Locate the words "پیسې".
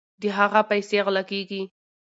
0.69-0.97